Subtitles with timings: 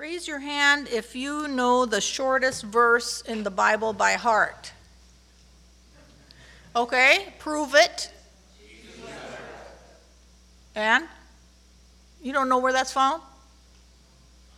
[0.00, 4.72] Raise your hand if you know the shortest verse in the Bible by heart.
[6.74, 8.10] Okay, prove it.
[10.74, 11.04] And?
[12.22, 13.20] You don't know where that's found?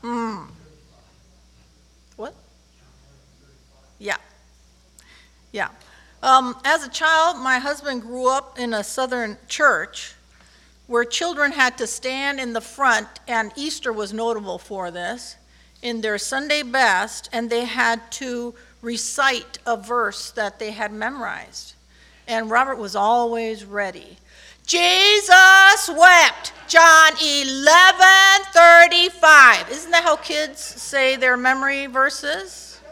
[0.03, 0.43] Hmm.
[2.15, 2.37] What?
[3.99, 4.19] Yeah.
[5.51, 5.71] Yeah.
[6.23, 10.15] Um, as a child, my husband grew up in a southern church
[10.93, 15.37] where children had to stand in the front, and Easter was notable for this,
[15.81, 21.73] in their Sunday best, and they had to recite a verse that they had memorized.
[22.29, 24.19] And Robert was always ready.
[24.67, 27.73] Jesus wept, John 11
[28.53, 29.71] 35.
[29.71, 32.83] Isn't that how kids say their memory verses?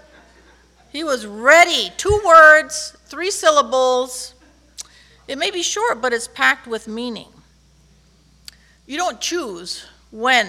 [0.90, 1.90] He was ready.
[1.98, 4.32] Two words, three syllables.
[5.28, 7.28] It may be short, but it's packed with meaning.
[8.90, 10.48] You don't choose when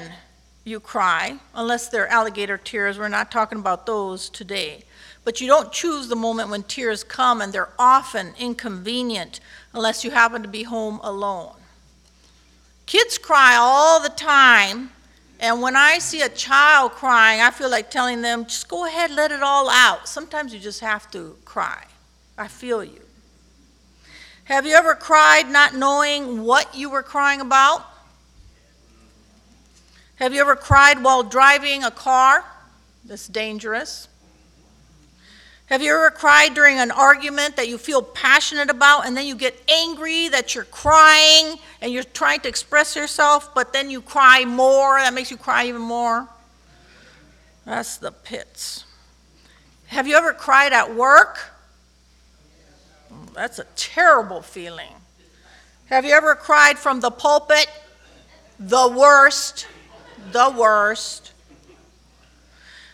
[0.64, 2.98] you cry, unless they're alligator tears.
[2.98, 4.82] We're not talking about those today.
[5.24, 9.42] But you don't choose the moment when tears come, and they're often inconvenient
[9.76, 11.54] unless you happen to be home alone.
[12.88, 14.90] Kids cry all the time,
[15.40, 19.12] and when I see a child crying, I feel like telling them, just go ahead,
[19.12, 20.08] let it all out.
[20.08, 21.86] Sometimes you just have to cry.
[22.40, 23.02] I feel you.
[24.46, 27.86] Have you ever cried not knowing what you were crying about?
[30.22, 32.46] Have you ever cried while driving a car?
[33.04, 34.08] That's dangerous.
[35.66, 39.34] Have you ever cried during an argument that you feel passionate about and then you
[39.34, 44.46] get angry that you're crying and you're trying to express yourself, but then you cry
[44.46, 45.00] more?
[45.00, 46.30] That makes you cry even more?
[47.66, 48.86] That's the pits.
[49.88, 51.40] Have you ever cried at work?
[53.34, 54.94] That's a terrible feeling.
[55.88, 57.66] Have you ever cried from the pulpit?
[58.60, 59.66] The worst
[60.32, 61.34] the worst.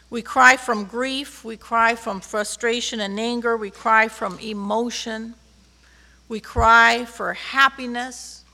[0.10, 5.34] We cry from grief, we cry from frustration and anger, we cry from emotion,
[6.30, 8.46] we cry for happiness,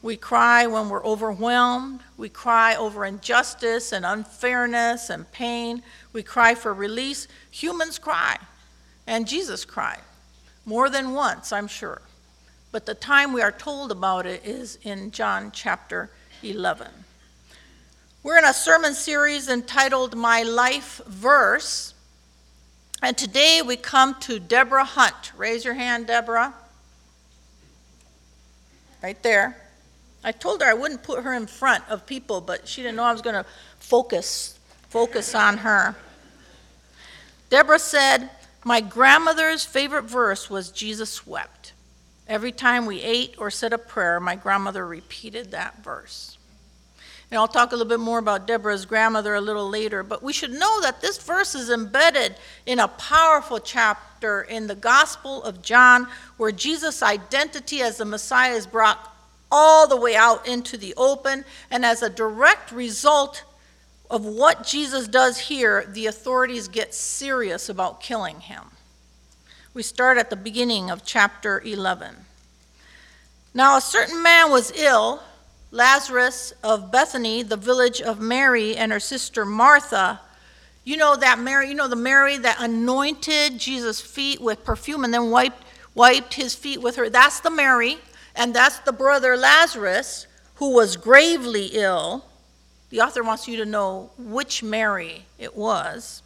[0.00, 5.82] we cry when we're overwhelmed, we cry over injustice and unfairness and pain,
[6.12, 7.26] we cry for release.
[7.50, 8.38] Humans cry,
[9.06, 10.00] and Jesus cried
[10.64, 12.00] more than once, I'm sure.
[12.70, 16.10] But the time we are told about it is in John chapter
[16.42, 16.88] 11.
[18.24, 21.92] We're in a sermon series entitled My Life Verse.
[23.02, 25.32] And today we come to Deborah Hunt.
[25.36, 26.54] Raise your hand, Deborah.
[29.02, 29.56] Right there.
[30.22, 33.02] I told her I wouldn't put her in front of people, but she didn't know
[33.02, 33.44] I was going to
[33.80, 34.56] focus
[34.88, 35.96] focus on her.
[37.50, 38.30] Deborah said,
[38.62, 41.72] "My grandmother's favorite verse was Jesus wept.
[42.28, 46.38] Every time we ate or said a prayer, my grandmother repeated that verse."
[47.32, 50.34] And I'll talk a little bit more about Deborah's grandmother a little later, but we
[50.34, 55.62] should know that this verse is embedded in a powerful chapter in the Gospel of
[55.62, 59.16] John where Jesus' identity as the Messiah is brought
[59.50, 61.46] all the way out into the open.
[61.70, 63.44] And as a direct result
[64.10, 68.64] of what Jesus does here, the authorities get serious about killing him.
[69.72, 72.14] We start at the beginning of chapter 11.
[73.54, 75.22] Now, a certain man was ill
[75.72, 80.20] Lazarus of Bethany, the village of Mary and her sister Martha.
[80.84, 85.14] You know that Mary, you know the Mary that anointed Jesus' feet with perfume and
[85.14, 87.08] then wiped, wiped his feet with her.
[87.08, 87.96] That's the Mary,
[88.36, 92.26] and that's the brother Lazarus who was gravely ill.
[92.90, 96.22] The author wants you to know which Mary it was.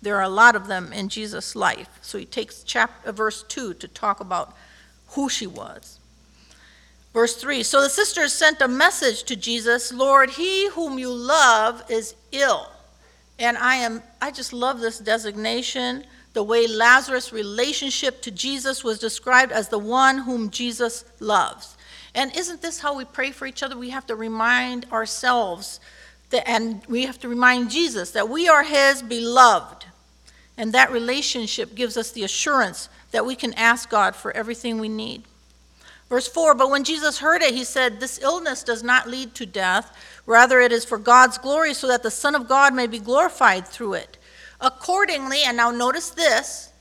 [0.00, 1.90] There are a lot of them in Jesus' life.
[2.00, 4.56] So he takes chapter, uh, verse 2 to talk about
[5.08, 5.97] who she was.
[7.12, 11.82] Verse 3 So the sisters sent a message to Jesus Lord, he whom you love
[11.90, 12.68] is ill.
[13.38, 16.04] And I am, I just love this designation.
[16.34, 21.76] The way Lazarus' relationship to Jesus was described as the one whom Jesus loves.
[22.14, 23.76] And isn't this how we pray for each other?
[23.76, 25.80] We have to remind ourselves
[26.30, 29.86] that, and we have to remind Jesus that we are his beloved.
[30.56, 34.88] And that relationship gives us the assurance that we can ask God for everything we
[34.88, 35.22] need.
[36.08, 39.46] Verse 4 But when Jesus heard it, he said, This illness does not lead to
[39.46, 39.96] death.
[40.26, 43.66] Rather, it is for God's glory, so that the Son of God may be glorified
[43.66, 44.18] through it.
[44.60, 46.72] Accordingly, and now notice this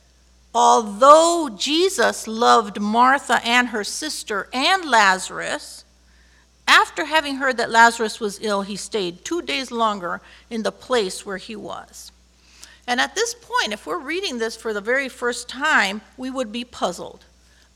[0.54, 5.86] although Jesus loved Martha and her sister and Lazarus,
[6.68, 10.20] after having heard that Lazarus was ill, he stayed two days longer
[10.50, 12.12] in the place where he was.
[12.88, 16.52] And at this point, if we're reading this for the very first time, we would
[16.52, 17.24] be puzzled.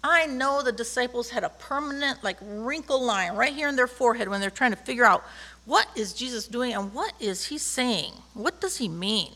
[0.03, 4.29] I know the disciples had a permanent, like, wrinkle line right here in their forehead
[4.29, 5.23] when they're trying to figure out
[5.65, 8.13] What is Jesus doing and what is he saying?
[8.33, 9.33] What does he mean?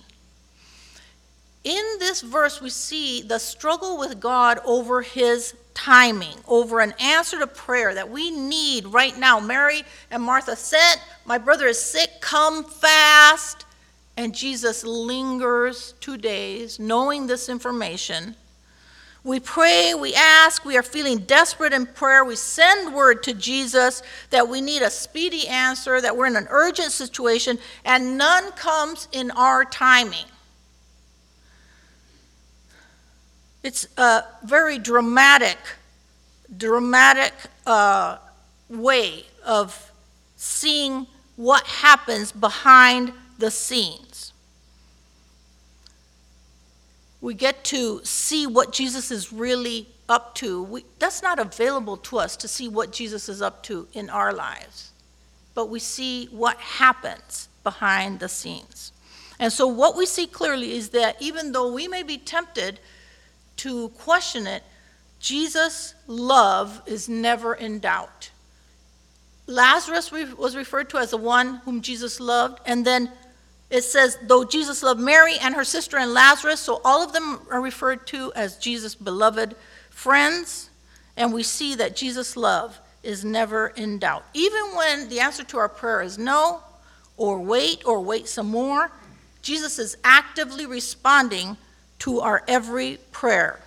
[1.64, 7.40] In this verse, we see the struggle with God over his timing, over an answer
[7.40, 9.40] to prayer that we need right now.
[9.40, 10.96] Mary and Martha said,
[11.26, 13.66] My brother is sick, come fast.
[14.18, 18.36] And Jesus lingers two days, knowing this information.
[19.26, 22.24] We pray, we ask, we are feeling desperate in prayer.
[22.24, 26.46] We send word to Jesus that we need a speedy answer, that we're in an
[26.52, 30.28] urgent situation, and none comes in our timing.
[33.64, 35.58] It's a very dramatic,
[36.56, 37.34] dramatic
[37.66, 38.20] uh,
[38.70, 39.92] way of
[40.36, 44.34] seeing what happens behind the scenes.
[47.22, 50.64] We get to see what Jesus is really up to.
[50.64, 54.34] We, that's not available to us to see what Jesus is up to in our
[54.34, 54.92] lives,
[55.54, 58.92] but we see what happens behind the scenes.
[59.40, 62.80] And so, what we see clearly is that even though we may be tempted
[63.58, 64.64] to question it,
[65.20, 68.30] Jesus' love is never in doubt.
[69.48, 73.12] Lazarus was referred to as the one whom Jesus loved, and then
[73.70, 77.40] it says, though Jesus loved Mary and her sister and Lazarus, so all of them
[77.50, 79.56] are referred to as Jesus' beloved
[79.90, 80.70] friends,
[81.18, 84.26] and we see that Jesus' love is never in doubt.
[84.34, 86.62] Even when the answer to our prayer is no,
[87.18, 88.92] or wait, or wait some more,
[89.42, 91.56] Jesus is actively responding
[92.00, 93.62] to our every prayer.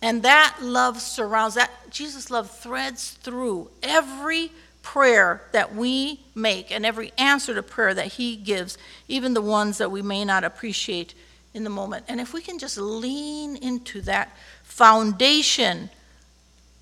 [0.00, 1.70] And that love surrounds that.
[1.90, 4.50] Jesus' love threads through every
[4.84, 8.78] prayer that we make and every answer to prayer that He gives,
[9.08, 11.14] even the ones that we may not appreciate
[11.54, 12.04] in the moment.
[12.06, 15.90] And if we can just lean into that foundation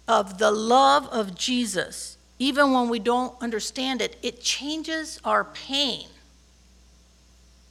[0.08, 6.08] of the love of Jesus, even when we don't understand it, it changes our pain.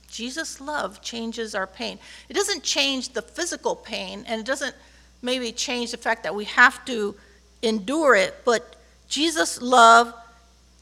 [0.09, 1.99] Jesus' love changes our pain.
[2.29, 4.75] It doesn't change the physical pain, and it doesn't
[5.21, 7.15] maybe change the fact that we have to
[7.61, 8.77] endure it, but
[9.07, 10.13] Jesus' love,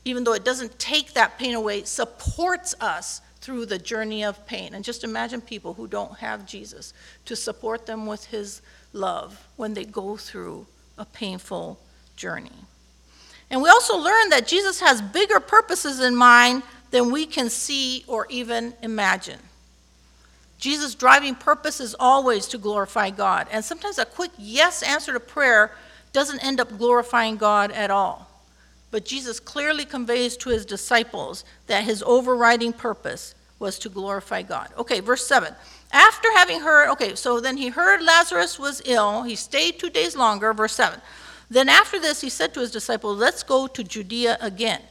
[0.10, 4.74] even though it doesn't take that pain away, supports us through the journey of pain.
[4.74, 6.94] And just imagine people who don't have Jesus
[7.26, 8.62] to support them with his
[8.92, 10.68] love when they go through
[10.98, 11.80] a painful
[12.16, 12.52] journey.
[13.50, 18.04] And we also learn that Jesus has bigger purposes in mind than we can see
[18.08, 19.40] or even imagine.
[20.60, 23.48] Jesus' driving purpose is always to glorify God.
[23.52, 25.72] And sometimes a quick yes answer to prayer
[26.12, 28.29] doesn't end up glorifying God at all.
[28.92, 34.70] But Jesus clearly conveys to his disciples that his overriding purpose was to glorify God.
[34.78, 35.54] Okay, verse 7.
[35.92, 39.24] After having heard, okay, so then he heard Lazarus was ill.
[39.24, 41.00] He stayed two days longer, verse 7.
[41.50, 44.82] Then after this, he said to his disciples, Let's go to Judea again.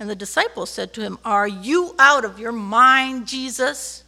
[0.00, 4.04] And the disciples said to him, Are you out of your mind, Jesus?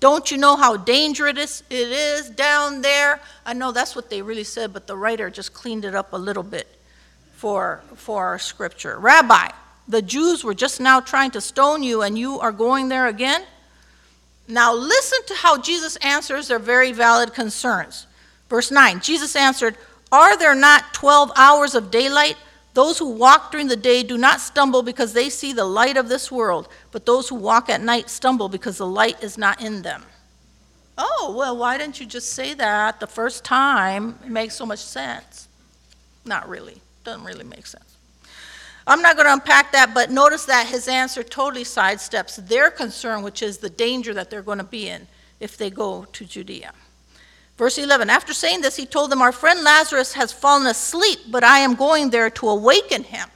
[0.00, 3.20] Don't you know how dangerous it is down there?
[3.46, 6.18] I know that's what they really said, but the writer just cleaned it up a
[6.18, 6.73] little bit
[7.44, 8.98] for, for scripture.
[8.98, 9.50] Rabbi,
[9.86, 13.44] the Jews were just now trying to stone you, and you are going there again?
[14.48, 18.06] Now, listen to how Jesus answers their very valid concerns.
[18.48, 19.76] Verse 9 Jesus answered,
[20.10, 22.38] Are there not 12 hours of daylight?
[22.72, 26.08] Those who walk during the day do not stumble because they see the light of
[26.08, 29.82] this world, but those who walk at night stumble because the light is not in
[29.82, 30.02] them.
[30.96, 34.18] Oh, well, why didn't you just say that the first time?
[34.24, 35.46] It makes so much sense.
[36.24, 36.80] Not really.
[37.04, 37.96] Doesn't really make sense.
[38.86, 43.22] I'm not going to unpack that, but notice that his answer totally sidesteps their concern,
[43.22, 45.06] which is the danger that they're going to be in
[45.40, 46.72] if they go to Judea.
[47.56, 51.44] Verse 11 After saying this, he told them, Our friend Lazarus has fallen asleep, but
[51.44, 53.28] I am going there to awaken him.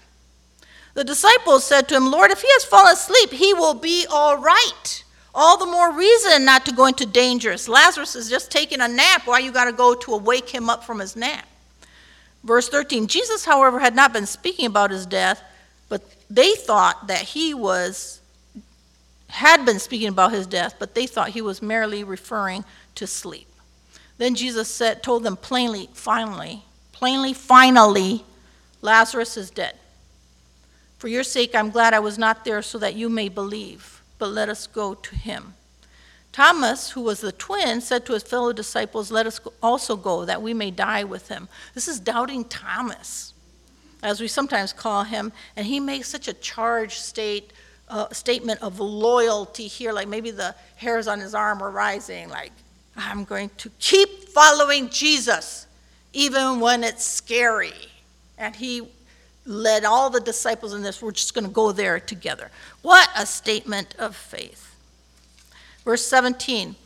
[0.94, 4.36] The disciples said to him, Lord, if he has fallen asleep, he will be all
[4.36, 5.04] right.
[5.34, 7.68] All the more reason not to go into dangers.
[7.68, 9.22] Lazarus is just taking a nap.
[9.24, 11.46] Why you got to go to awake him up from his nap?
[12.44, 15.42] Verse 13 Jesus, however, had not been speaking about his death,
[15.88, 18.20] but they thought that he was,
[19.28, 22.64] had been speaking about his death, but they thought he was merely referring
[22.94, 23.46] to sleep.
[24.18, 28.24] Then Jesus said, told them plainly, finally, plainly, finally,
[28.82, 29.76] Lazarus is dead.
[30.98, 34.30] For your sake, I'm glad I was not there so that you may believe, but
[34.30, 35.54] let us go to him.
[36.32, 40.42] Thomas, who was the twin, said to his fellow disciples, Let us also go, that
[40.42, 41.48] we may die with him.
[41.74, 43.32] This is doubting Thomas,
[44.02, 47.52] as we sometimes call him, and he makes such a charged state,
[47.88, 52.52] uh, statement of loyalty here, like maybe the hairs on his arm are rising, like,
[52.96, 55.66] I'm going to keep following Jesus,
[56.12, 57.72] even when it's scary.
[58.36, 58.88] And he
[59.46, 61.00] led all the disciples in this.
[61.00, 62.50] We're just going to go there together.
[62.82, 64.76] What a statement of faith.
[65.84, 66.76] Verse 17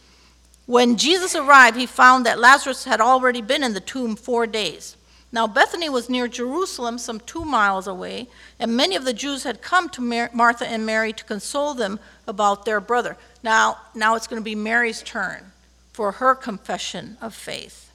[0.67, 4.97] When Jesus arrived, he found that Lazarus had already been in the tomb four days.
[5.35, 9.63] Now, Bethany was near Jerusalem, some two miles away, and many of the Jews had
[9.63, 13.17] come to Mar- Martha and Mary to console them about their brother.
[13.43, 15.53] Now, now it's going to be Mary's turn
[15.95, 17.91] for her confession of faith.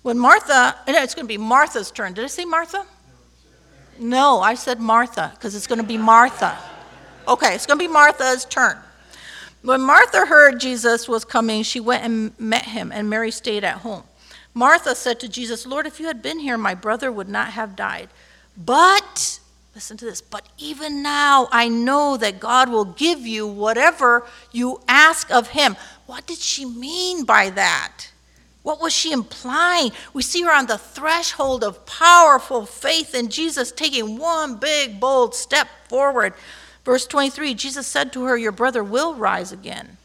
[0.00, 2.14] When Martha, it's going to be Martha's turn.
[2.14, 2.86] Did I say Martha?
[3.98, 6.58] No, I said Martha because it's going to be Martha.
[7.28, 8.76] Okay, it's going to be Martha's turn.
[9.64, 13.78] When Martha heard Jesus was coming, she went and met him, and Mary stayed at
[13.78, 14.02] home.
[14.52, 17.74] Martha said to Jesus, Lord, if you had been here, my brother would not have
[17.74, 18.10] died.
[18.58, 19.40] But,
[19.74, 24.82] listen to this, but even now I know that God will give you whatever you
[24.86, 25.76] ask of him.
[26.04, 28.10] What did she mean by that?
[28.64, 29.92] What was she implying?
[30.12, 35.34] We see her on the threshold of powerful faith in Jesus, taking one big, bold
[35.34, 36.34] step forward.
[36.84, 39.96] Verse 23 Jesus said to her, Your brother will rise again.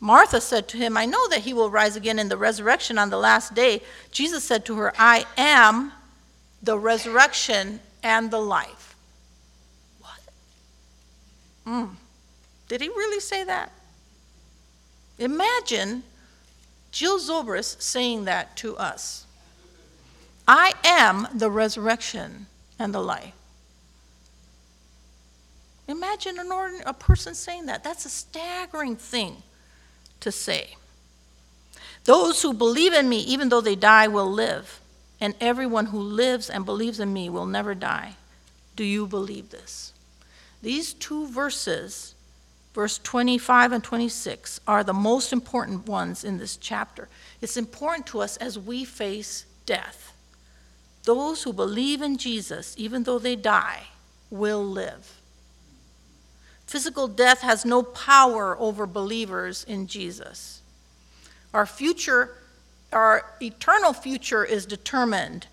[0.00, 3.10] Martha said to him, I know that he will rise again in the resurrection on
[3.10, 3.82] the last day.
[4.12, 5.92] Jesus said to her, I am
[6.62, 8.94] the resurrection and the life.
[10.00, 10.20] What?
[11.66, 11.90] Mm.
[12.68, 13.72] Did he really say that?
[15.18, 16.04] Imagine
[16.92, 19.26] Jill Zobris saying that to us.
[20.46, 22.46] I am the resurrection
[22.78, 23.34] and the life.
[25.88, 27.82] Imagine an ordinary, a person saying that.
[27.82, 29.42] That's a staggering thing
[30.20, 30.76] to say.
[32.04, 34.80] Those who believe in me, even though they die, will live,
[35.20, 38.14] and everyone who lives and believes in me will never die.
[38.76, 39.92] Do you believe this?
[40.62, 42.14] These two verses,
[42.74, 47.08] verse 25 and 26, are the most important ones in this chapter.
[47.40, 50.12] It's important to us as we face death.
[51.04, 53.84] Those who believe in Jesus, even though they die,
[54.30, 55.17] will live.
[56.68, 60.60] Physical death has no power over believers in Jesus.
[61.54, 62.34] Our future,
[62.92, 65.46] our eternal future is determined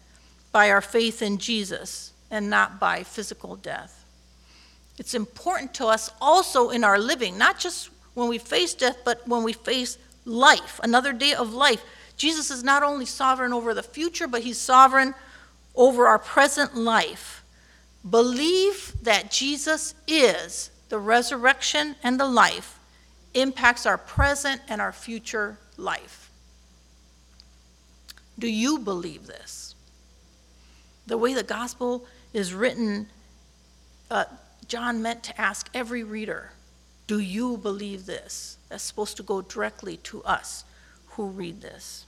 [0.51, 4.03] by our faith in Jesus and not by physical death.
[5.00, 9.25] It's important to us also in our living, not just when we face death, but
[9.25, 11.81] when we face life, another day of life.
[12.17, 15.15] Jesus is not only sovereign over the future, but he's sovereign
[15.77, 17.45] over our present life.
[18.10, 22.80] Believe that Jesus is the resurrection and the life
[23.34, 26.32] impacts our present and our future life.
[28.38, 29.75] Do you believe this?
[31.08, 33.08] The way the gospel is written,
[34.10, 34.25] uh,
[34.68, 36.51] John meant to ask every reader,
[37.08, 38.58] Do you believe this?
[38.70, 40.65] That's supposed to go directly to us
[41.10, 42.06] who read this.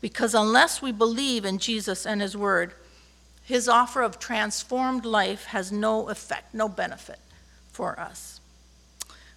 [0.00, 2.72] Because unless we believe in Jesus and His Word,
[3.44, 7.20] His offer of transformed life has no effect, no benefit
[7.82, 8.40] for us.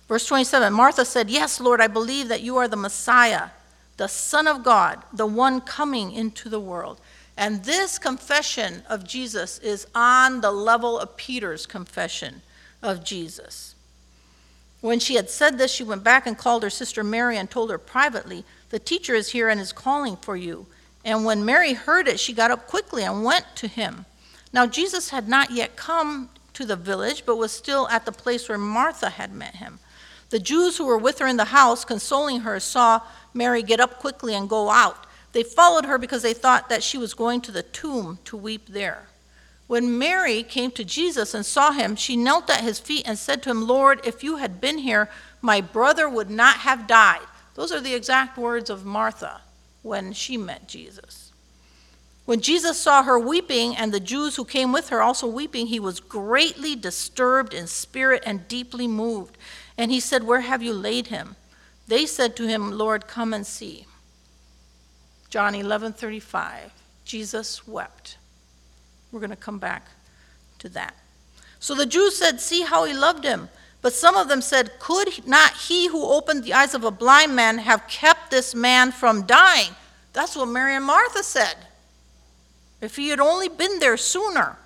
[0.08, 3.50] Verse 27 Martha said, Yes, Lord, I believe that you are the Messiah,
[3.98, 7.02] the Son of God, the one coming into the world.
[7.36, 12.44] And this confession of Jesus is on the level of Peter's confession
[12.84, 13.74] of Jesus.
[14.80, 17.72] When she had said this, she went back and called her sister Mary and told
[17.72, 20.68] her privately, The teacher is here and is calling for you.
[21.04, 24.06] And when Mary heard it, she got up quickly and went to him.
[24.54, 28.50] Now, Jesus had not yet come to the village, but was still at the place
[28.50, 29.80] where Martha had met him.
[30.30, 33.02] The Jews who were with her in the house, consoling her, saw
[33.34, 35.06] Mary get up quickly and go out.
[35.34, 38.68] They followed her because they thought that she was going to the tomb to weep
[38.68, 39.08] there.
[39.68, 43.42] When Mary came to Jesus and saw him, she knelt at his feet and said
[43.44, 45.10] to him, Lord, if you had been here,
[45.42, 47.26] my brother would not have died.
[47.56, 49.42] Those are the exact words of Martha
[49.82, 51.25] when she met Jesus.
[52.26, 55.80] When Jesus saw her weeping and the Jews who came with her also weeping, he
[55.80, 59.38] was greatly disturbed in spirit and deeply moved.
[59.78, 61.36] And he said, Where have you laid him?
[61.88, 63.86] They said to him, Lord, come and see.
[65.30, 66.72] John 11 35.
[67.04, 68.18] Jesus wept.
[69.12, 69.88] We're going to come back
[70.60, 70.96] to that.
[71.60, 73.50] So the Jews said, See how he loved him.
[73.84, 77.36] But some of them said, Could not he who opened the eyes of a blind
[77.36, 79.76] man have kept this man from dying?
[80.14, 81.56] That's what Mary and Martha said.
[82.86, 84.58] If he had only been there sooner.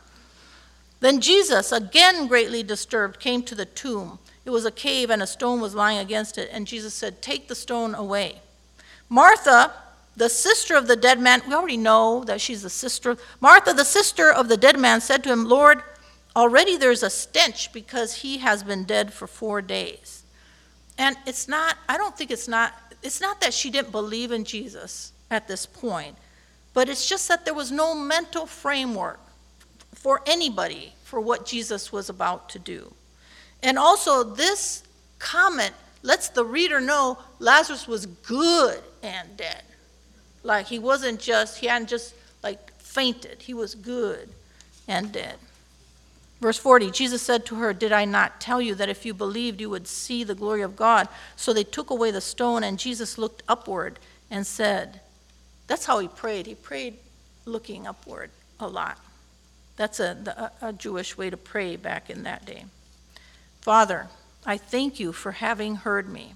[0.99, 4.19] Then Jesus, again greatly disturbed, came to the tomb.
[4.45, 6.49] It was a cave, and a stone was lying against it.
[6.51, 8.41] And Jesus said, Take the stone away.
[9.07, 9.73] Martha,
[10.15, 13.17] the sister of the dead man, we already know that she's the sister.
[13.39, 15.81] Martha, the sister of the dead man, said to him, Lord,
[16.35, 20.23] already there's a stench because he has been dead for four days.
[20.97, 24.43] And it's not, I don't think it's not, it's not that she didn't believe in
[24.43, 26.17] Jesus at this point.
[26.73, 29.19] But it's just that there was no mental framework
[29.95, 32.93] for anybody for what Jesus was about to do.
[33.63, 34.83] And also, this
[35.17, 35.73] comment
[36.03, 39.63] lets the reader know Lazarus was good and dead.
[40.43, 44.29] Like he wasn't just, he hadn't just like fainted, he was good
[44.87, 45.35] and dead.
[46.39, 49.59] Verse 40 Jesus said to her, Did I not tell you that if you believed,
[49.59, 51.09] you would see the glory of God?
[51.35, 53.99] So they took away the stone, and Jesus looked upward
[54.31, 55.01] and said,
[55.69, 56.47] That's how he prayed.
[56.47, 56.95] He prayed
[57.45, 58.97] looking upward a lot.
[59.77, 62.65] That's a, a, Jewish way to pray back in that day.
[63.61, 64.07] Father,
[64.45, 66.33] I thank you for having heard me.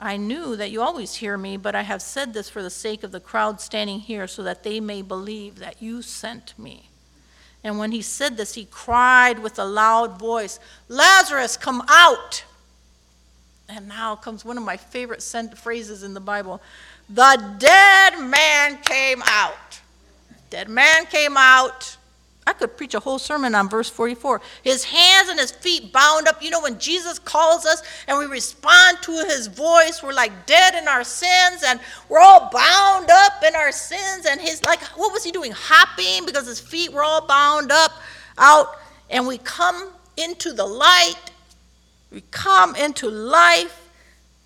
[0.00, 3.04] I knew that you always hear me, but I have said this for the sake
[3.04, 6.90] of the crowd standing here so that they may believe that you sent me.
[7.62, 12.44] And when he said this, he cried with a loud voice, Lazarus, come out!
[13.68, 16.60] And now comes one of my favorite sent phrases in the Bible
[17.08, 19.80] The dead man came out.
[20.50, 21.96] Dead man came out.
[22.46, 24.40] I could preach a whole sermon on verse 44.
[24.62, 26.42] His hands and his feet bound up.
[26.42, 30.74] You know, when Jesus calls us and we respond to his voice, we're like dead
[30.74, 34.24] in our sins and we're all bound up in our sins.
[34.24, 35.52] And he's like, what was he doing?
[35.54, 37.92] Hopping because his feet were all bound up
[38.38, 38.68] out.
[39.10, 41.16] And we come into the light.
[42.10, 43.90] We come into life,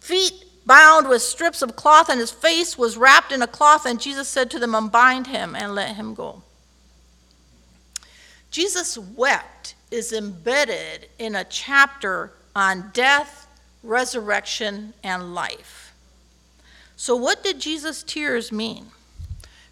[0.00, 3.86] feet bound with strips of cloth, and his face was wrapped in a cloth.
[3.86, 6.42] And Jesus said to them, Unbind him and let him go.
[8.50, 13.46] Jesus wept is embedded in a chapter on death,
[13.82, 15.94] resurrection, and life.
[16.96, 18.88] So, what did Jesus' tears mean?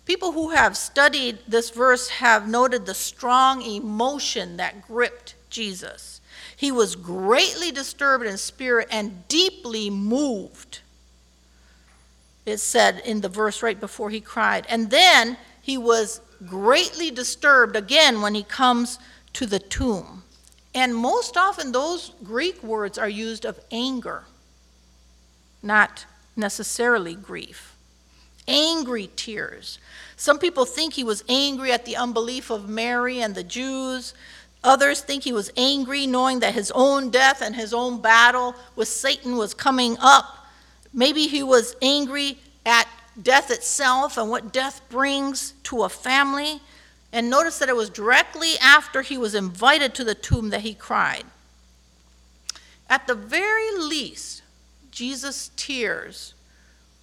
[0.07, 6.20] People who have studied this verse have noted the strong emotion that gripped Jesus.
[6.61, 10.81] He was greatly disturbed in spirit and deeply moved.
[12.45, 14.67] It said in the verse right before he cried.
[14.69, 18.99] And then he was greatly disturbed again when he comes
[19.33, 20.23] to the tomb.
[20.75, 24.25] And most often, those Greek words are used of anger,
[25.63, 26.05] not
[26.37, 27.75] necessarily grief.
[28.47, 29.79] Angry tears.
[30.19, 34.13] Some people think he was angry at the unbelief of Mary and the Jews.
[34.63, 38.89] Others think he was angry knowing that his own death and his own battle with
[38.89, 40.47] Satan was coming up.
[40.93, 42.87] Maybe he was angry at
[43.21, 46.61] death itself and what death brings to a family.
[47.13, 50.75] And notice that it was directly after he was invited to the tomb that he
[50.75, 51.25] cried.
[52.89, 54.43] At the very least,
[54.91, 56.35] Jesus' tears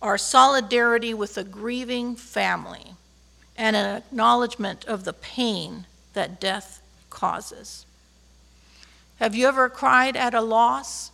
[0.01, 2.93] are solidarity with a grieving family
[3.57, 7.85] and an acknowledgement of the pain that death causes.
[9.17, 11.11] Have you ever cried at a loss?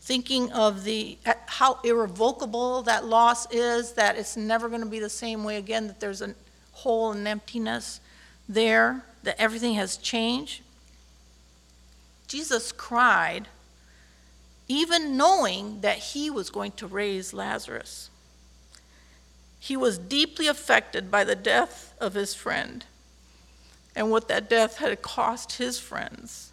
[0.00, 5.08] thinking of the how irrevocable that loss is, that it's never going to be the
[5.08, 6.34] same way again, that there's a
[6.72, 8.00] hole and emptiness
[8.48, 10.62] there, that everything has changed.
[12.26, 13.46] Jesus cried,
[14.66, 18.10] even knowing that he was going to raise Lazarus.
[19.58, 22.84] He was deeply affected by the death of his friend
[23.94, 26.52] and what that death had cost his friends.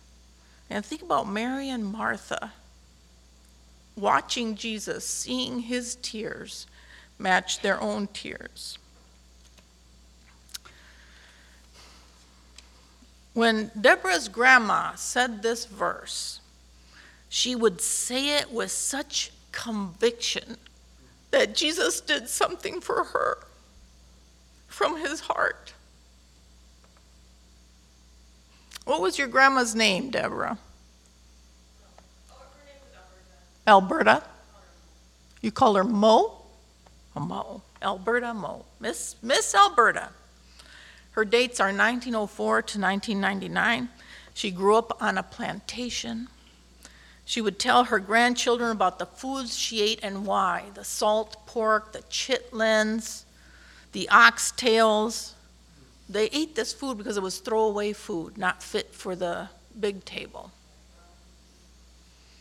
[0.69, 2.53] And think about Mary and Martha
[3.95, 6.67] watching Jesus, seeing his tears
[7.17, 8.77] match their own tears.
[13.33, 16.39] When Deborah's grandma said this verse,
[17.29, 20.57] she would say it with such conviction
[21.31, 23.39] that Jesus did something for her
[24.67, 25.73] from his heart.
[28.87, 30.57] What was your grandma's name, Deborah?
[33.67, 34.23] Alberta.
[35.41, 36.41] You call her Mo?
[37.13, 37.63] Mo.
[37.81, 38.63] Alberta Mo.
[38.79, 40.11] Miss, Miss Alberta.
[41.11, 43.89] Her dates are 1904 to 1999.
[44.33, 46.29] She grew up on a plantation.
[47.25, 51.91] She would tell her grandchildren about the foods she ate and why the salt pork,
[51.91, 53.23] the chitlins,
[53.91, 55.33] the oxtails.
[56.09, 60.51] They ate this food because it was throwaway food, not fit for the big table.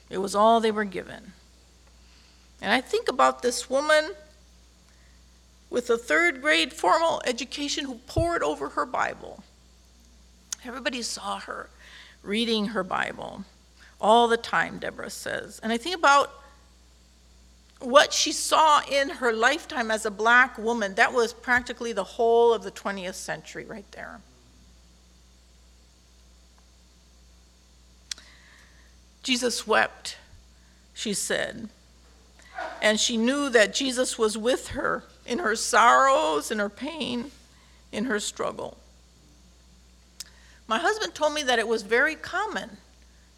[0.09, 1.33] It was all they were given.
[2.62, 4.12] And I think about this woman
[5.68, 9.42] with a third grade formal education who pored over her Bible.
[10.64, 11.68] Everybody saw her
[12.22, 13.44] reading her Bible
[14.00, 15.61] all the time, Deborah says.
[15.62, 16.33] And I think about
[17.81, 20.95] what she saw in her lifetime as a black woman.
[20.95, 24.21] That was practically the whole of the 20th century, right there.
[29.23, 30.17] Jesus wept,
[30.95, 31.69] she said.
[32.81, 37.31] And she knew that Jesus was with her in her sorrows, in her pain,
[37.93, 38.79] in her struggle.
[40.69, 42.79] My husband told me that it was very common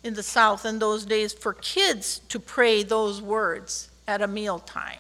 [0.05, 4.99] in the South in those days for kids to pray those words at a mealtime.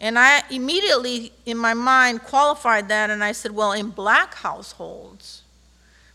[0.00, 5.42] And I immediately, in my mind, qualified that, and I said, well, in black households.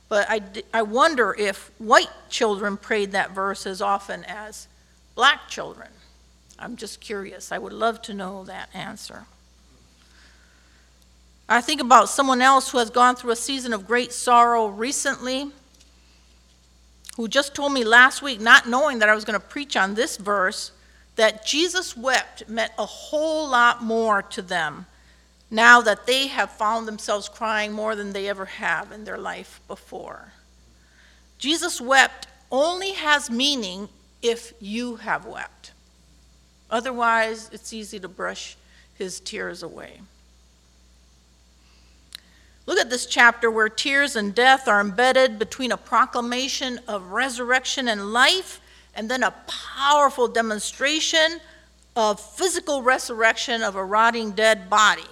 [0.10, 0.42] But I,
[0.74, 4.68] I wonder if white children prayed that verse as often as
[5.16, 5.90] black children.
[6.60, 7.52] I'm just curious.
[7.52, 9.26] I would love to know that answer.
[11.48, 15.52] I think about someone else who has gone through a season of great sorrow recently,
[17.16, 19.96] who just told me last week, not knowing that I was going to preach on
[19.96, 20.72] this verse,
[21.16, 24.86] that Jesus wept meant a whole lot more to them
[25.50, 29.62] now that they have found themselves crying more than they ever have in their life
[29.68, 30.34] before.
[31.38, 33.88] Jesus wept only has meaning
[34.22, 35.72] if you have wept.
[36.70, 38.58] Otherwise, it's easy to brush
[38.96, 40.02] his tears away.
[42.66, 47.88] Look at this chapter where tears and death are embedded between a proclamation of resurrection
[47.88, 48.60] and life
[48.96, 51.40] and then a powerful demonstration
[51.96, 55.04] of physical resurrection of a rotting dead body.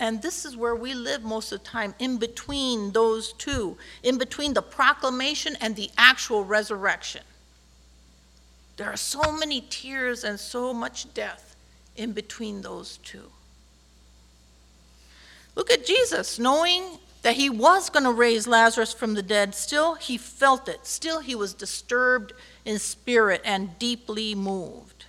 [0.00, 4.16] And this is where we live most of the time, in between those two, in
[4.16, 7.22] between the proclamation and the actual resurrection.
[8.76, 11.54] There are so many tears and so much death
[11.96, 13.30] in between those two.
[15.54, 19.94] Look at Jesus, knowing that he was going to raise Lazarus from the dead, still
[19.94, 20.86] he felt it.
[20.86, 22.32] Still he was disturbed
[22.64, 25.04] in spirit and deeply moved.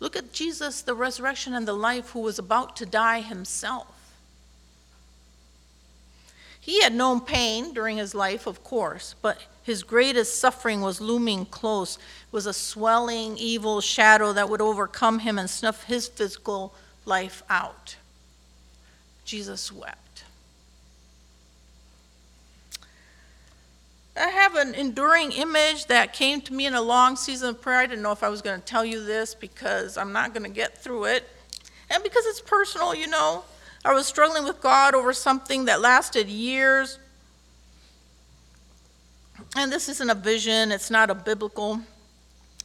[0.00, 3.86] Look at Jesus, the resurrection and the life, who was about to die himself.
[6.60, 11.46] He had known pain during his life, of course, but his greatest suffering was looming
[11.46, 11.98] close,
[12.32, 16.74] was a swelling evil shadow that would overcome him and snuff his physical
[17.06, 17.96] life out.
[19.24, 20.24] Jesus wept.
[24.16, 27.80] I have an enduring image that came to me in a long season of prayer.
[27.80, 30.44] I didn't know if I was going to tell you this because I'm not going
[30.44, 31.28] to get through it.
[31.90, 33.44] And because it's personal, you know.
[33.84, 36.98] I was struggling with God over something that lasted years.
[39.56, 41.80] And this isn't a vision, it's not a biblical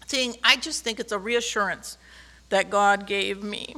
[0.05, 0.35] thing.
[0.43, 1.97] I just think it's a reassurance
[2.49, 3.75] that God gave me.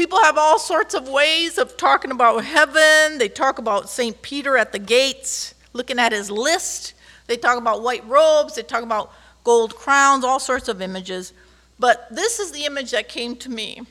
[0.00, 3.18] People have all sorts of ways of talking about heaven.
[3.18, 4.22] They talk about St.
[4.22, 6.94] Peter at the gates looking at his list.
[7.26, 9.12] They talk about white robes, they talk about
[9.44, 11.34] gold crowns, all sorts of images.
[11.78, 13.82] But this is the image that came to me.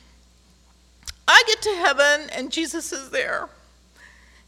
[1.28, 3.48] I get to heaven and Jesus is there.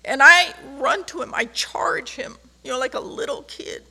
[0.03, 3.83] And I run to him, I charge him, you know, like a little kid.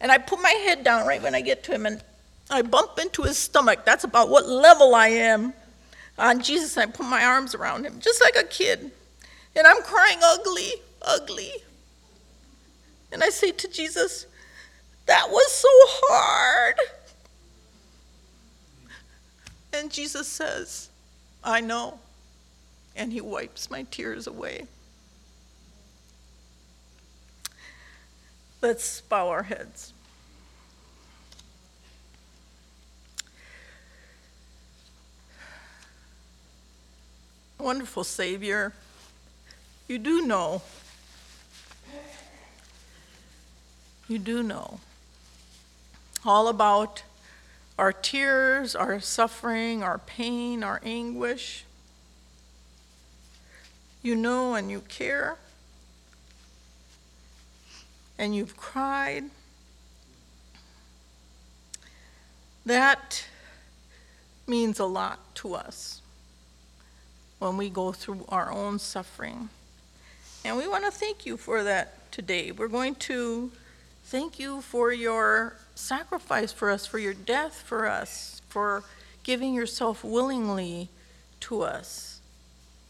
[0.00, 2.00] And I put my head down right when I get to him and
[2.48, 3.84] I bump into his stomach.
[3.84, 5.54] That's about what level I am
[6.18, 6.76] on Jesus.
[6.76, 8.90] And I put my arms around him, just like a kid.
[9.54, 10.72] And I'm crying ugly,
[11.02, 11.52] ugly.
[13.12, 14.26] And I say to Jesus,
[15.06, 16.76] That was so hard.
[19.74, 20.90] And Jesus says,
[21.42, 21.98] I know.
[22.94, 24.66] And he wipes my tears away.
[28.60, 29.92] Let's bow our heads.
[37.62, 38.72] Wonderful Savior,
[39.86, 40.62] you do know
[44.08, 44.80] you do know
[46.26, 47.04] all about
[47.78, 51.64] our tears, our suffering, our pain, our anguish.
[54.02, 55.38] You know and you care.
[58.18, 59.24] And you've cried.
[62.66, 63.24] That
[64.46, 66.01] means a lot to us
[67.42, 69.48] when we go through our own suffering.
[70.44, 72.52] And we want to thank you for that today.
[72.52, 73.50] We're going to
[74.04, 78.84] Thank you for your sacrifice for us, for your death for us, for
[79.22, 80.88] giving yourself willingly
[81.40, 82.20] to us.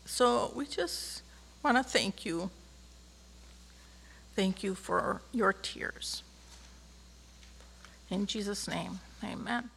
[0.05, 1.23] So we just
[1.63, 2.51] want to thank you.
[4.35, 6.23] Thank you for your tears.
[8.11, 9.71] In Jesus' name, amen.